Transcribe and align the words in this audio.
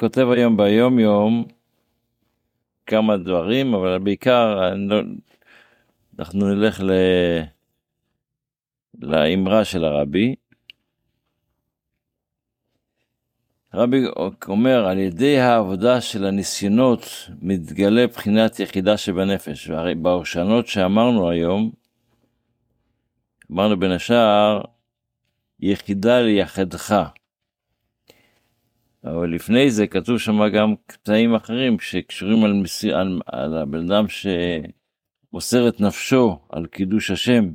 כותב 0.00 0.26
היום 0.30 0.56
ביום 0.56 0.98
יום 0.98 1.44
כמה 2.86 3.16
דברים, 3.16 3.74
אבל 3.74 3.98
בעיקר 3.98 4.74
לא, 4.76 5.00
אנחנו 6.18 6.54
נלך 6.54 6.80
ל... 6.80 6.90
לאמרה 8.98 9.64
של 9.64 9.84
הרבי. 9.84 10.34
רבי 13.74 14.04
אומר, 14.48 14.86
על 14.86 14.98
ידי 14.98 15.40
העבודה 15.40 16.00
של 16.00 16.24
הניסיונות 16.24 17.00
מתגלה 17.42 18.06
בחינת 18.06 18.60
יחידה 18.60 18.96
שבנפש. 18.96 19.68
והרי 19.68 19.94
בהושענות 19.94 20.66
שאמרנו 20.66 21.30
היום, 21.30 21.70
אמרנו 23.52 23.80
בין 23.80 23.90
השאר, 23.90 24.60
יחידה 25.60 26.20
ליחדך. 26.20 27.10
אבל 29.04 29.34
לפני 29.34 29.70
זה 29.70 29.86
כתוב 29.86 30.18
שם 30.18 30.48
גם 30.48 30.74
קטעים 30.86 31.34
אחרים 31.34 31.80
שקשורים 31.80 32.44
על, 32.44 32.52
מסיר, 32.52 32.96
על, 32.96 33.20
על 33.26 33.56
הבן 33.56 33.92
אדם 33.92 34.04
שמוסר 34.08 35.68
את 35.68 35.80
נפשו 35.80 36.38
על 36.48 36.66
קידוש 36.66 37.10
השם. 37.10 37.50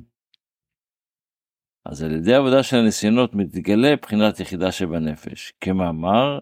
אז 1.85 2.03
על 2.03 2.11
ידי 2.11 2.33
עבודה 2.33 2.63
של 2.63 2.77
הניסיונות 2.77 3.35
מתגלה 3.35 3.95
בחינת 4.01 4.39
יחידה 4.39 4.71
שבנפש. 4.71 5.53
כמאמר, 5.61 6.39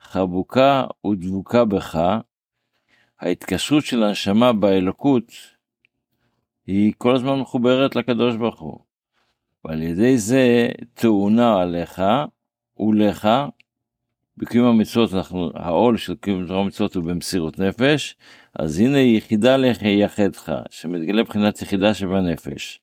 חבוקה 0.00 0.84
ודבוקה 1.06 1.64
בך, 1.64 1.98
ההתקשרות 3.20 3.84
של 3.84 4.02
הנשמה 4.02 4.52
באלוקות 4.52 5.32
היא 6.66 6.92
כל 6.98 7.14
הזמן 7.14 7.40
מחוברת 7.40 7.96
לקדוש 7.96 8.36
ברוך 8.36 8.60
הוא. 8.60 8.80
ועל 9.64 9.82
ידי 9.82 10.18
זה 10.18 10.68
תאונה 10.94 11.60
עליך 11.60 12.02
ולך 12.78 13.28
בקיום 14.38 14.66
המצוות 14.66 15.14
אנחנו, 15.14 15.50
העול 15.54 15.96
של 15.96 16.14
קיום 16.14 16.50
המצוות 16.50 16.94
הוא 16.94 17.04
במסירות 17.04 17.58
נפש, 17.58 18.16
אז 18.54 18.78
הנה 18.78 18.98
יחידה 18.98 19.56
ליחדך, 19.56 20.52
שמתגלה 20.70 21.22
מבחינת 21.22 21.62
יחידה 21.62 21.94
שבנפש. 21.94 22.80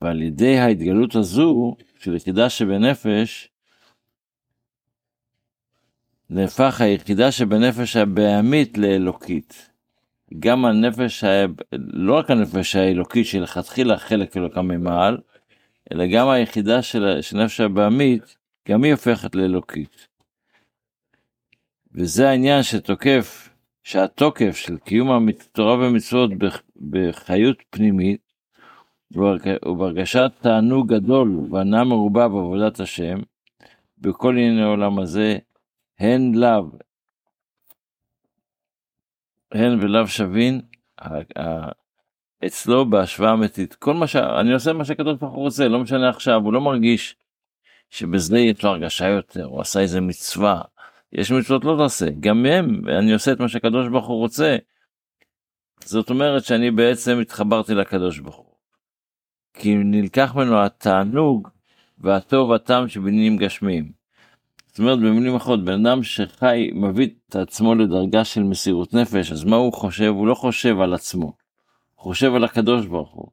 ועל 0.00 0.22
ידי 0.22 0.58
ההתגלות 0.58 1.14
הזו 1.14 1.76
של 1.98 2.16
יחידה 2.16 2.50
שבנפש, 2.50 3.48
נהפך 6.30 6.80
היחידה 6.80 7.32
שבנפש 7.32 7.96
הבעמית 7.96 8.78
לאלוקית. 8.78 9.70
גם 10.38 10.64
הנפש, 10.64 11.24
לא 11.72 12.18
רק 12.18 12.30
הנפש 12.30 12.76
האלוקית 12.76 13.26
שלכתחילה 13.26 13.98
חלק 13.98 14.36
אלוקה 14.36 14.62
ממעל, 14.62 15.18
אלא 15.92 16.06
גם 16.06 16.28
היחידה 16.28 16.82
של, 16.82 17.18
של 17.20 17.36
נפש 17.36 17.60
הבעמית, 17.60 18.36
גם 18.68 18.84
היא 18.84 18.92
הופכת 18.92 19.34
לאלוקית. 19.34 20.15
וזה 21.96 22.28
העניין 22.28 22.62
שתוקף, 22.62 23.48
שהתוקף 23.82 24.56
של 24.56 24.78
קיום 24.78 25.28
התורה 25.28 25.74
ומצוות 25.74 26.30
בחיות 26.90 27.56
פנימית, 27.70 28.20
ובהרגשת 29.64 30.32
תענוג 30.40 30.94
גדול 30.94 31.40
והנאה 31.50 31.84
מרובה 31.84 32.28
בעבודת 32.28 32.80
השם, 32.80 33.18
בכל 33.98 34.32
ענייני 34.32 34.62
העולם 34.62 34.98
הזה, 34.98 35.38
הן 35.98 36.34
לאו, 36.34 36.70
הן 39.52 39.78
ולאו 39.80 40.08
שווין, 40.08 40.60
אצלו 42.46 42.90
בהשוואה 42.90 43.32
אמיתית. 43.32 43.74
כל 43.74 43.94
מה 43.94 44.06
ש... 44.06 44.16
אני 44.16 44.52
עושה 44.52 44.72
מה 44.72 44.84
שהקדוש 44.84 45.18
ברוך 45.18 45.34
הוא 45.34 45.42
רוצה, 45.42 45.68
לא 45.68 45.78
משנה 45.78 46.08
עכשיו, 46.08 46.40
הוא 46.44 46.52
לא 46.52 46.60
מרגיש 46.60 47.16
שבזה 47.90 48.38
יש 48.38 48.64
לו 48.64 48.70
הרגשה 48.70 49.08
יותר, 49.08 49.44
הוא 49.44 49.60
עשה 49.60 49.80
איזה 49.80 50.00
מצווה, 50.00 50.62
יש 51.16 51.32
מצוות 51.32 51.64
לא 51.64 51.76
תעשה, 51.78 52.06
גם 52.20 52.42
מהם 52.42 52.80
אני 52.98 53.12
עושה 53.12 53.32
את 53.32 53.40
מה 53.40 53.48
שהקדוש 53.48 53.88
ברוך 53.88 54.06
הוא 54.06 54.18
רוצה. 54.18 54.56
זאת 55.84 56.10
אומרת 56.10 56.44
שאני 56.44 56.70
בעצם 56.70 57.18
התחברתי 57.22 57.74
לקדוש 57.74 58.18
ברוך 58.18 58.36
הוא. 58.36 58.54
כי 59.54 59.74
נלקח 59.74 60.32
ממנו 60.34 60.62
התענוג 60.62 61.48
והטוב 61.98 62.52
הטעם 62.52 62.88
שבעניינים 62.88 63.36
גשמיים. 63.36 63.92
זאת 64.66 64.78
אומרת 64.78 64.98
במילים 64.98 65.34
אחרות 65.34 65.64
בן 65.64 65.86
אדם 65.86 66.02
שחי 66.02 66.70
מביא 66.74 67.08
את 67.28 67.36
עצמו 67.36 67.74
לדרגה 67.74 68.24
של 68.24 68.42
מסירות 68.42 68.94
נפש 68.94 69.32
אז 69.32 69.44
מה 69.44 69.56
הוא 69.56 69.72
חושב 69.72 70.08
הוא 70.08 70.26
לא 70.26 70.34
חושב 70.34 70.80
על 70.80 70.94
עצמו. 70.94 71.26
הוא 71.94 72.02
חושב 72.02 72.34
על 72.34 72.44
הקדוש 72.44 72.86
ברוך 72.86 73.12
הוא. 73.12 73.28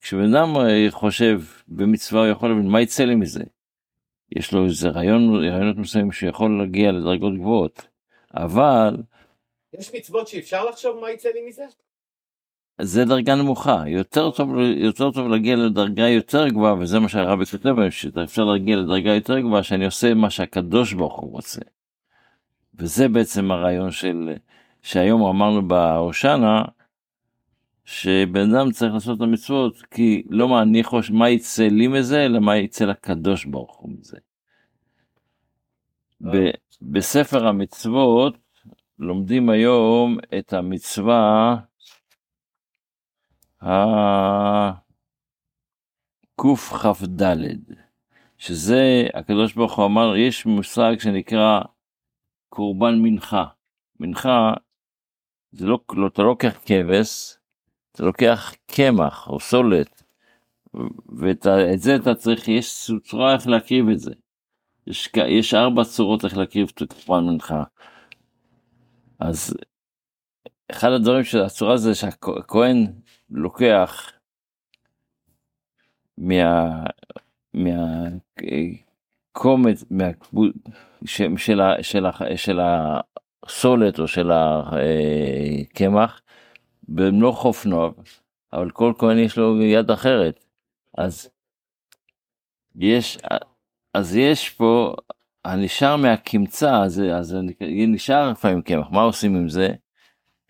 כשבן 0.00 0.34
אדם 0.34 0.54
חושב 0.90 1.42
במצווה 1.68 2.20
הוא 2.20 2.28
יכול 2.28 2.48
להבין 2.48 2.68
מה 2.68 2.80
יצא 2.80 3.04
לי 3.04 3.14
מזה. 3.14 3.44
יש 4.36 4.52
לו 4.52 4.64
איזה 4.64 4.88
רעיון, 4.88 5.34
רעיונות 5.34 5.76
מסוימים 5.76 6.12
שיכול 6.12 6.58
להגיע 6.58 6.92
לדרגות 6.92 7.34
גבוהות, 7.34 7.86
אבל... 8.34 8.96
יש 9.78 9.94
מצוות 9.94 10.28
שאפשר 10.28 10.64
לחשוב 10.64 11.00
מה 11.00 11.10
יצא 11.10 11.28
לי 11.28 11.48
מזה? 11.48 11.64
זה 12.80 13.04
דרגה 13.04 13.34
נמוכה, 13.34 13.84
יותר 13.86 14.30
טוב, 14.30 14.58
יותר 14.76 15.10
טוב 15.10 15.28
להגיע 15.28 15.56
לדרגה 15.56 16.08
יותר 16.08 16.48
גבוהה, 16.48 16.74
וזה 16.74 16.98
מה 16.98 17.08
שהרבי 17.08 17.46
כותב, 17.46 17.90
שאפשר 17.90 18.44
להגיע 18.44 18.76
לדרגה 18.76 19.14
יותר 19.14 19.40
גבוהה, 19.40 19.62
שאני 19.62 19.84
עושה 19.84 20.14
מה 20.14 20.30
שהקדוש 20.30 20.92
ברוך 20.92 21.20
הוא 21.20 21.32
רוצה. 21.32 21.60
וזה 22.74 23.08
בעצם 23.08 23.50
הרעיון 23.50 23.90
של, 23.90 24.34
שהיום 24.82 25.22
אמרנו 25.22 25.68
בהושענא, 25.68 26.62
שבן 27.90 28.54
אדם 28.54 28.70
צריך 28.70 28.94
לעשות 28.94 29.16
את 29.16 29.22
המצוות 29.22 29.82
כי 29.90 30.22
לא 30.28 30.48
מה 30.48 30.62
אני 30.62 30.84
חושב 30.84 31.14
מה 31.14 31.30
יצא 31.30 31.62
לי 31.62 31.88
מזה 31.88 32.24
אלא 32.24 32.38
מה 32.38 32.56
יצא 32.56 32.84
לקדוש 32.84 33.44
ברוך 33.44 33.76
הוא 33.76 33.90
מזה. 33.98 34.16
ב- 36.20 36.50
בספר 36.82 37.46
המצוות 37.46 38.36
לומדים 38.98 39.50
היום 39.50 40.18
את 40.38 40.52
המצווה 40.52 41.56
הקכ"ד 43.60 43.86
שזה 48.38 49.06
הקדוש 49.14 49.54
ברוך 49.54 49.78
הוא 49.78 49.86
אמר 49.86 50.16
יש 50.16 50.46
מושג 50.46 50.94
שנקרא 50.98 51.60
קורבן 52.48 52.94
מנחה 53.02 53.44
מנחה 54.00 54.52
זה 55.52 55.66
לא, 55.66 55.78
לא 55.92 56.06
אתה 56.06 56.22
לא 56.22 56.28
לוקח 56.28 56.58
כבש 56.66 57.39
אתה 57.92 58.02
לוקח 58.02 58.54
קמח 58.66 59.28
או 59.28 59.40
סולת, 59.40 60.02
ואת 61.18 61.46
זה 61.76 61.96
אתה 61.96 62.14
צריך, 62.14 62.48
יש 62.48 62.90
צורה 63.04 63.34
איך 63.34 63.46
להקריב 63.46 63.88
את 63.88 63.98
זה. 63.98 64.12
יש, 64.86 65.08
יש 65.28 65.54
ארבע 65.54 65.84
צורות 65.84 66.24
איך 66.24 66.36
להקריב 66.36 66.72
את 66.74 66.82
קורבן 66.92 67.26
מנחה. 67.26 67.62
אז 69.18 69.56
אחד 70.70 70.92
הדברים 70.92 71.24
של 71.24 71.42
הצורה 71.42 71.76
זה 71.76 71.94
שהכהן 71.94 72.86
לוקח 73.30 74.12
מה... 76.18 76.84
מה... 77.54 78.08
קומץ, 79.32 79.84
מה... 79.90 80.04
של, 81.04 81.34
של, 81.36 81.60
של, 82.36 82.60
הסולת 82.60 83.98
או 83.98 84.08
של 84.08 84.30
הקמח, 84.32 86.20
במלוא 86.90 87.32
חופנו, 87.32 87.92
אבל 88.52 88.70
כל 88.70 88.92
כהן 88.98 89.18
יש 89.18 89.38
לו 89.38 89.62
יד 89.62 89.90
אחרת. 89.90 90.44
אז 90.98 91.30
יש, 92.76 93.18
אז 93.94 94.16
יש 94.16 94.50
פה, 94.50 94.94
הנשאר 95.44 95.96
מהקמצא, 95.96 96.82
אז, 96.82 97.02
אז 97.14 97.36
נשאר 97.60 98.30
לפעמים 98.30 98.62
קמח, 98.62 98.86
מה 98.90 99.02
עושים 99.02 99.36
עם 99.36 99.48
זה? 99.48 99.68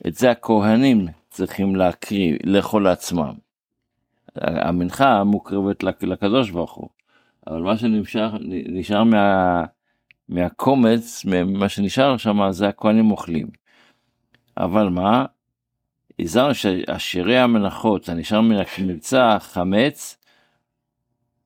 את 0.07 0.15
זה 0.15 0.31
הכהנים 0.31 1.07
צריכים 1.31 1.77
להקריא, 1.77 2.39
לאכול 2.45 2.85
לעצמם. 2.85 3.35
המנחה 4.37 5.25
מוקרבת 5.25 5.83
לקדוש 5.83 6.51
ברוך 6.51 6.73
הוא, 6.73 6.89
אבל 7.47 7.61
מה 7.61 7.77
שנשאר 7.77 9.05
מה, 9.05 9.65
מהקומץ, 10.29 11.25
מה 11.47 11.69
שנשאר 11.69 12.17
שם, 12.17 12.51
זה 12.51 12.69
הכהנים 12.69 13.11
אוכלים. 13.11 13.47
אבל 14.57 14.89
מה? 14.89 15.27
הזהרנו 16.23 16.55
שעשירי 16.55 17.39
המנחות 17.39 18.09
הנשאר 18.09 18.41
מן 18.41 18.57
המבצע 18.79 19.39
חמץ, 19.39 20.17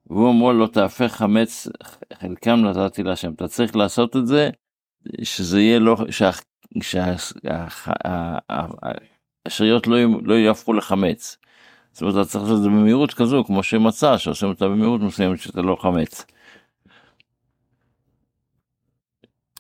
והוא 0.07 0.31
אמרו 0.31 0.53
לו 0.53 0.67
תהפך 0.67 1.13
חמץ 1.13 1.69
חלקם 2.13 2.61
נתתי 2.61 3.03
להשם 3.03 3.33
אתה 3.33 3.49
צריך 3.49 3.77
לעשות 3.77 4.17
את 4.17 4.27
זה 4.27 4.51
שזה 5.23 5.61
יהיה 5.61 5.79
לא 5.79 5.97
שהשאריות 9.47 9.87
לא, 9.87 9.97
לא 10.23 10.35
יהפכו 10.35 10.73
לחמץ. 10.73 11.37
זאת 11.93 12.03
אומרת 12.03 12.15
אתה 12.15 12.25
צריך 12.25 12.45
לעשות 12.45 12.59
את 12.59 12.63
זה 12.63 12.69
במהירות 12.69 13.15
כזו 13.15 13.45
כמו 13.45 13.63
שמצא 13.63 14.19
שעושים 14.19 14.49
אותה 14.49 14.69
במהירות 14.69 15.01
מסוימת 15.01 15.39
שאתה 15.39 15.63
לא 15.63 15.77
חמץ. 15.81 16.27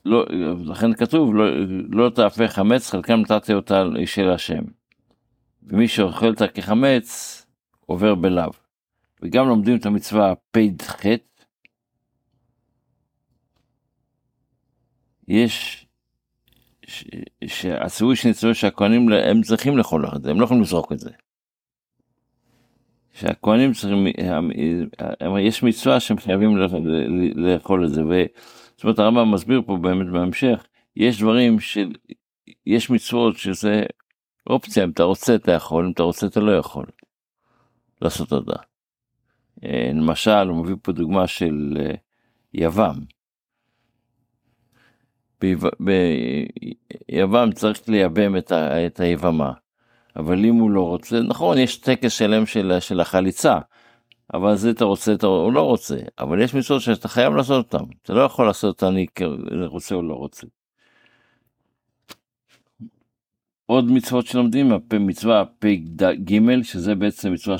לא, 0.04 0.26
לכן 0.64 0.94
כתוב 0.94 1.34
לא, 1.34 1.44
לא 1.90 2.10
תהפך 2.10 2.52
חמץ 2.52 2.90
חלקם 2.90 3.20
נתתי 3.20 3.54
אותה 3.54 3.84
של 4.06 4.30
השם. 4.30 4.64
ומי 5.64 5.88
שאוכל 5.88 6.26
אותה 6.26 6.48
כחמץ 6.48 7.40
עובר 7.86 8.14
בלאו. 8.14 8.50
וגם 9.22 9.48
לומדים 9.48 9.76
את 9.76 9.86
המצווה 9.86 10.34
פ"ח. 10.50 11.02
יש, 15.28 15.86
ש- 16.86 17.04
שהציווי 17.46 18.16
של 18.16 18.28
ניצולי 18.28 18.54
שהכהנים 18.54 19.08
הם 19.12 19.42
צריכים 19.42 19.76
לאכול 19.78 20.06
את 20.16 20.22
זה, 20.22 20.30
הם 20.30 20.40
לא 20.40 20.44
יכולים 20.44 20.62
לזרוק 20.62 20.92
את 20.92 20.98
זה. 20.98 21.10
שהכהנים 23.12 23.72
צריכים, 23.72 24.06
יש 25.40 25.62
מצווה 25.62 26.00
שהם 26.00 26.18
חייבים 26.18 26.56
לאכול 27.36 27.86
את 27.86 27.90
זה, 27.90 28.02
זאת 28.76 28.84
אומרת 28.84 28.98
הרמב"ם 28.98 29.34
מסביר 29.34 29.62
פה 29.66 29.76
באמת 29.76 30.06
בהמשך, 30.12 30.66
יש 30.96 31.20
דברים 31.20 31.60
של, 31.60 31.92
יש 32.66 32.90
מצוות 32.90 33.36
שזה 33.36 33.82
אופציה, 34.46 34.84
אם 34.84 34.90
אתה 34.90 35.02
רוצה 35.02 35.34
אתה 35.34 35.52
יכול, 35.52 35.84
אם 35.86 35.92
אתה 35.92 36.02
רוצה 36.02 36.26
אתה 36.26 36.40
לא 36.40 36.52
יכול 36.56 36.86
לעשות 38.02 38.32
אותה. 38.32 38.56
אה, 39.64 39.90
למשל, 39.94 40.48
הוא 40.48 40.64
מביא 40.64 40.74
פה 40.82 40.92
דוגמה 40.92 41.26
של 41.26 41.76
אה, 41.80 41.94
יוון. 42.54 43.04
ביו- 45.40 45.70
ביוון 47.10 47.52
צריך 47.52 47.88
לייבם 47.88 48.36
את, 48.36 48.52
ה, 48.52 48.86
את 48.86 49.00
היבמה, 49.00 49.52
אבל 50.16 50.44
אם 50.44 50.54
הוא 50.54 50.70
לא 50.70 50.82
רוצה, 50.88 51.20
נכון, 51.20 51.58
יש 51.58 51.76
טקס 51.76 52.12
שלם 52.12 52.46
של, 52.46 52.80
של 52.80 53.00
החליצה, 53.00 53.58
אבל 54.34 54.56
זה 54.56 54.70
אתה 54.70 54.84
רוצה, 54.84 55.12
אתה 55.12 55.26
הוא 55.26 55.52
לא 55.52 55.60
רוצה, 55.62 55.96
אבל 56.18 56.42
יש 56.42 56.54
מצוות 56.54 56.80
שאתה 56.80 57.08
חייב 57.08 57.34
לעשות 57.34 57.72
אותן, 57.72 57.84
אתה 58.02 58.12
לא 58.12 58.20
יכול 58.22 58.46
לעשות 58.46 58.82
אותן 58.82 58.96
אני 58.96 59.66
רוצה 59.66 59.94
או 59.94 60.02
לא 60.02 60.14
רוצה. 60.14 60.46
עוד 63.66 63.90
מצוות 63.90 64.26
שלומדים, 64.26 64.72
מצווה 65.00 65.44
פ"ג, 65.58 66.62
שזה 66.62 66.94
בעצם 66.94 67.32
מצווה 67.32 67.56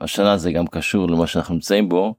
שהשנה 0.00 0.36
זה 0.36 0.52
גם 0.52 0.66
קשור 0.66 1.08
למה 1.08 1.26
שאנחנו 1.26 1.54
נמצאים 1.54 1.88
בו. 1.88 2.14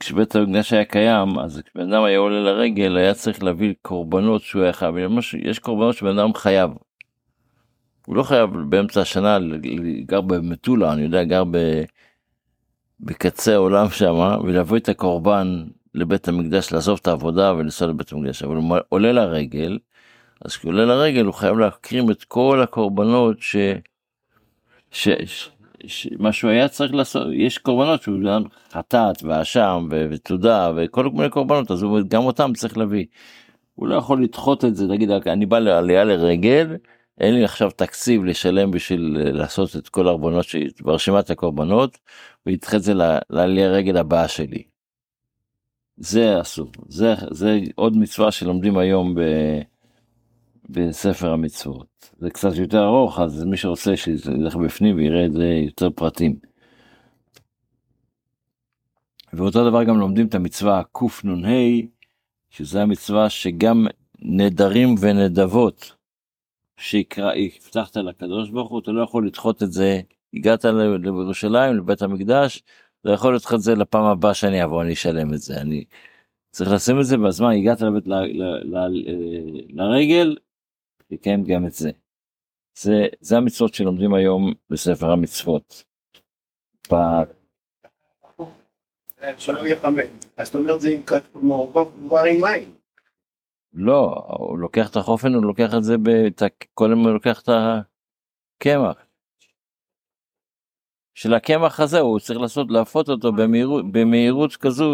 כשבית 0.00 0.36
המקדש 0.36 0.72
היה 0.72 0.84
קיים, 0.84 1.38
אז 1.38 1.62
כשבן 1.66 1.92
אדם 1.92 2.04
היה 2.04 2.18
עולה 2.18 2.40
לרגל, 2.40 2.96
היה 2.96 3.14
צריך 3.14 3.42
להביא 3.42 3.74
קורבנות 3.82 4.42
שהוא 4.42 4.62
היה 4.62 4.72
חייב. 4.72 4.94
יש 5.38 5.58
קורבנות 5.58 5.96
שבן 5.96 6.18
אדם 6.18 6.34
חייב. 6.34 6.70
הוא 8.06 8.16
לא 8.16 8.22
חייב 8.22 8.50
באמצע 8.50 9.00
השנה, 9.00 9.38
גר 10.06 10.20
במטולה, 10.20 10.92
אני 10.92 11.02
יודע, 11.02 11.24
גר 11.24 11.44
ב... 11.50 11.82
בקצה 13.00 13.54
העולם 13.54 13.90
שם, 13.90 14.38
ולהביא 14.44 14.78
את 14.78 14.88
הקורבן 14.88 15.64
לבית 15.94 16.28
המקדש, 16.28 16.72
לעזוב 16.72 16.98
את 17.02 17.06
העבודה 17.06 17.54
ולנסוע 17.54 17.88
לבית 17.88 18.12
המקדש. 18.12 18.42
אבל 18.42 18.56
הוא 18.56 18.76
עולה 18.88 19.12
לרגל, 19.12 19.78
אז 20.44 20.56
כשהוא 20.56 20.72
עולה 20.72 20.84
לרגל 20.84 21.24
הוא 21.24 21.34
חייב 21.34 21.58
להקרים 21.58 22.10
את 22.10 22.24
כל 22.24 22.60
הקורבנות 22.62 23.36
ש... 23.40 23.56
ש... 24.90 25.08
ש... 25.24 25.48
ש... 25.86 26.08
מה 26.18 26.32
שהוא 26.32 26.50
היה 26.50 26.68
צריך 26.68 26.94
לעשות, 26.94 27.26
יש 27.32 27.58
קורבנות 27.58 28.02
שהוא 28.02 28.18
גם 28.26 28.42
חטאת 28.72 29.22
ואשם 29.22 29.88
ו... 29.90 30.06
ותודה 30.10 30.72
וכל 30.76 31.08
מיני 31.08 31.30
קורבנות, 31.30 31.70
אז 31.70 31.82
הוא 31.82 32.00
גם 32.08 32.22
אותם 32.22 32.52
צריך 32.56 32.78
להביא. 32.78 33.06
הוא 33.74 33.88
לא 33.88 33.94
יכול 33.94 34.22
לדחות 34.22 34.64
את 34.64 34.76
זה, 34.76 34.86
להגיד 34.86 35.10
אני 35.10 35.46
בא 35.46 35.58
לעלייה 35.58 36.04
לרגל, 36.04 36.76
אין 37.20 37.34
לי 37.34 37.44
עכשיו 37.44 37.70
תקציב 37.70 38.24
לשלם 38.24 38.70
בשביל 38.70 39.16
לעשות 39.32 39.76
את 39.76 39.88
כל 39.88 40.06
הערבונות 40.06 40.44
שלי 40.44 40.68
ברשימת 40.80 41.30
הקורבנות, 41.30 41.98
וידחה 42.46 42.76
את 42.76 42.82
זה 42.82 42.92
לעלייה 43.30 43.68
רגל 43.68 43.96
הבאה 43.96 44.28
שלי. 44.28 44.62
זה 45.96 46.40
אסור, 46.40 46.70
זה, 46.88 47.14
זה 47.30 47.58
עוד 47.74 47.96
מצווה 47.96 48.30
שלומדים 48.30 48.78
היום 48.78 49.14
ב... 49.14 49.20
בספר 50.72 51.32
המצוות. 51.32 52.10
זה 52.18 52.30
קצת 52.30 52.56
יותר 52.56 52.84
ארוך, 52.84 53.20
אז 53.20 53.44
מי 53.44 53.56
שרוצה 53.56 53.96
שילך 53.96 54.56
בפנים 54.56 54.96
ויראה 54.96 55.26
את 55.26 55.32
זה 55.32 55.44
יותר 55.44 55.90
פרטים. 55.90 56.36
ואותו 59.32 59.70
דבר 59.70 59.84
גם 59.84 59.98
לומדים 59.98 60.26
את 60.26 60.34
המצווה 60.34 60.82
קנ"ה, 60.92 61.48
שזה 62.50 62.82
המצווה 62.82 63.30
שגם 63.30 63.86
נדרים 64.22 64.94
ונדבות, 65.00 65.92
שיקרא, 66.76 67.32
הבטחת 67.34 67.96
לקדוש 67.96 68.50
ברוך 68.50 68.70
הוא, 68.70 68.80
אתה 68.80 68.90
לא 68.90 69.02
יכול 69.02 69.26
לדחות 69.26 69.62
את 69.62 69.72
זה, 69.72 70.00
הגעת 70.34 70.64
לירושלים, 70.64 71.76
לבית 71.76 72.02
המקדש, 72.02 72.62
אתה 73.00 73.10
יכול 73.10 73.34
לדחות 73.34 73.54
את 73.54 73.60
זה 73.60 73.74
לפעם 73.74 74.04
הבאה 74.04 74.34
שאני 74.34 74.64
אבוא, 74.64 74.82
אני 74.82 74.92
אשלם 74.92 75.34
את 75.34 75.38
זה, 75.38 75.60
אני 75.60 75.84
צריך 76.50 76.70
לשים 76.70 77.00
את 77.00 77.06
זה 77.06 77.16
בזמן, 77.16 77.52
הגעת 77.52 77.82
ל, 77.82 77.88
לרגל, 79.70 80.36
תקיים 81.16 81.44
גם 81.44 81.66
את 81.66 81.72
זה. 81.72 81.90
זה, 82.74 82.92
זה 83.20 83.36
המצוות 83.36 83.74
שלומדים 83.74 84.14
היום 84.14 84.52
בספר 84.70 85.10
המצוות. 85.10 85.84
ב- 86.92 87.42
שלא 89.38 89.58
יהיה 89.58 89.80
חמץ. 89.80 90.06
אז 90.36 90.46
זאת 90.46 90.54
אומרת 90.54 90.80
זה 90.80 90.88
עם 90.88 91.02
כת- 91.02 91.34
מעורבב 91.34 92.08
כבר 92.08 92.18
עם 92.18 92.40
מים. 92.40 92.74
לא, 93.72 94.24
הוא 94.38 94.58
לוקח 94.58 94.90
את 94.90 94.96
החופן, 94.96 95.34
הוא 95.34 95.44
לוקח 95.44 95.70
את 95.78 95.84
זה, 95.84 95.94
בת... 96.02 96.42
קודם 96.74 96.98
הוא 96.98 97.10
לוקח 97.10 97.42
את 97.42 97.48
הקמח. 97.48 99.06
של 101.14 101.34
הקמח 101.34 101.80
הזה 101.80 102.00
הוא 102.00 102.20
צריך 102.20 102.40
לעשות, 102.40 102.66
להפות 102.70 103.08
אותו 103.08 103.32
במהירות, 103.32 103.84
במהירות 103.92 104.56
כזו. 104.56 104.90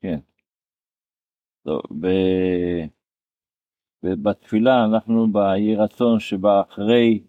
כן. 0.00 0.18
טוב, 1.64 1.82
ב... 2.00 2.06
ב- 4.02 4.22
בתפילה 4.28 4.84
אנחנו 4.84 5.32
ביהי 5.32 5.76
רצון 5.76 6.20
שבא 6.20 6.60
אחרי, 6.60 7.22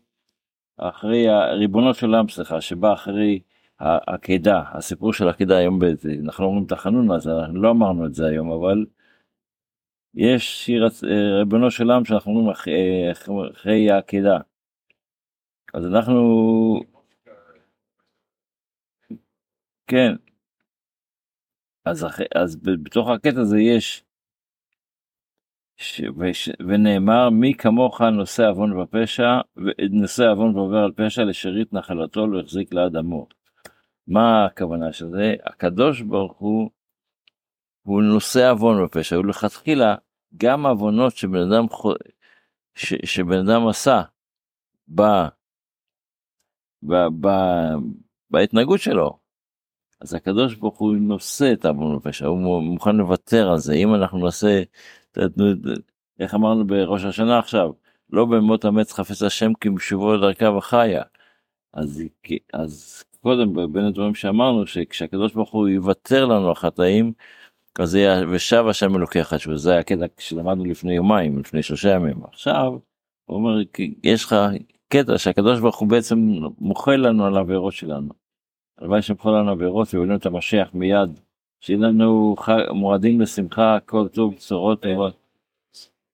אחרי 0.78 1.30
הריבונו 1.30 1.94
של 1.94 2.06
עולם, 2.06 2.30
סליחה, 2.30 2.62
שבא 2.62 2.94
אחרי 2.94 3.40
העקדה, 3.80 4.64
הסיפור 4.72 5.14
של 5.14 5.28
העקדה 5.28 5.58
היום, 5.58 5.80
אנחנו 6.26 6.46
אומרים 6.46 6.66
תחנון, 6.66 7.12
אז 7.12 7.28
לא 7.54 7.72
אמרנו 7.72 8.06
את 8.06 8.14
זה 8.14 8.26
היום, 8.28 8.52
אבל 8.52 8.86
יש 10.16 10.66
שיר 10.66 10.84
אה, 10.86 11.40
ריבונו 11.40 11.72
של 11.72 11.84
עולם 11.84 12.06
שאנחנו 12.06 12.32
אומרים 12.32 12.50
אחרי, 12.50 13.12
אחרי- 13.12 13.52
אחרי 13.52 13.92
העקדה. 13.92 14.38
אז 15.74 15.86
אנחנו, 15.86 16.22
כן, 19.88 20.14
אז, 21.86 22.06
אחרי, 22.06 22.26
אז 22.36 22.56
בתוך 22.56 23.10
הקטע 23.10 23.40
הזה 23.42 23.60
יש, 23.60 24.04
ונאמר 26.68 27.30
מי 27.30 27.54
כמוך 27.54 28.02
נושא 28.02 28.50
עוון 28.50 28.80
ופשע, 28.80 29.42
נושא 29.90 30.24
עוון 30.32 30.56
ועובר 30.56 30.78
על 30.78 30.92
פשע 30.92 31.24
לשארית 31.24 31.74
נחלתו 31.74 32.28
לא 32.28 32.40
החזיק 32.40 32.74
לעד 32.74 32.96
עמו. 32.96 33.28
מה 34.08 34.46
הכוונה 34.46 34.94
של 34.94 35.10
זה? 35.10 35.36
הקדוש 35.46 36.02
ברוך 36.02 36.38
הוא, 36.38 36.70
הוא 37.84 38.02
נושא 38.02 38.52
עוון 38.52 38.84
ופשע, 38.84 39.16
הוא 39.16 39.26
לכתחילה 39.26 39.96
גם 40.38 40.66
עוונות 40.66 41.16
שבן 41.16 41.52
אדם, 41.52 41.66
ש, 42.76 42.94
שבן 43.06 43.50
אדם 43.50 43.68
עשה 43.68 44.02
ב, 44.96 45.02
ב, 46.84 46.94
ב, 47.22 47.30
בהתנהגות 48.30 48.80
שלו. 48.80 49.20
אז 50.02 50.14
הקדוש 50.14 50.56
ברוך 50.56 50.78
הוא 50.78 50.96
נושא 50.96 51.54
את 51.54 51.66
העוון 51.66 51.96
ופשע, 51.96 52.26
הוא 52.26 52.64
מוכן 52.64 52.96
לוותר 52.96 53.50
על 53.50 53.58
זה. 53.58 53.74
אם 53.74 53.96
אנחנו 53.96 54.18
נעשה, 54.18 54.64
איך 56.20 56.34
אמרנו 56.34 56.68
בראש 56.68 57.04
השנה 57.04 57.40
עכשיו, 57.40 57.72
לא 58.10 58.26
במות 58.26 58.66
אמץ 58.66 58.94
חפץ 58.94 59.22
השם 59.22 59.54
כי 59.54 59.70
משובו 59.70 60.14
לדרכה 60.14 60.50
וחיה. 60.50 61.04
אז, 61.74 62.04
אז 62.54 63.04
קודם 63.22 63.74
בין 63.74 63.86
הדברים 63.86 64.16
שאמרנו 64.16 64.68
שכשהקדוש 64.68 65.34
ברוך 65.34 65.52
הוא 65.52 65.68
יוותר 65.68 66.26
לנו 66.26 66.52
החטאים 66.52 67.14
אז 67.80 67.96
יהיה 67.96 68.30
ושב 68.32 68.66
השם 68.70 68.96
אלוקי 68.96 69.22
אחד 69.22 69.38
שזה 69.38 69.72
היה 69.72 69.80
הקטע 69.80 70.06
שלמדנו 70.18 70.66
לפני 70.66 70.96
יומיים 70.96 71.40
לפני 71.40 71.64
שלושה 71.64 71.90
ימים. 71.90 72.24
עכשיו 72.24 72.74
הוא 73.26 73.38
אומר 73.38 73.62
יש 74.04 74.24
לך 74.24 74.36
קטע 74.90 75.18
שהקדוש 75.18 75.60
ברוך 75.60 75.80
הוא 75.80 75.90
בעצם 75.90 76.18
מוחל 76.60 76.96
לנו 76.96 77.26
על 77.26 77.38
העבירות 77.38 77.74
שלנו. 77.74 78.14
הלוואי 78.78 79.02
שמחול 79.02 79.40
לנו 79.40 79.52
עבירות 79.52 79.94
ויבנו 79.94 80.16
את 80.16 80.26
המשיח 80.26 80.74
מיד 80.74 81.20
שיהיה 81.64 81.80
לנו 81.80 82.36
מועדים 82.74 83.22
לשמחה 83.22 83.78
כל 83.86 84.08
טוב 84.08 84.36
בשורות 84.36 84.82
טובות 84.82 85.23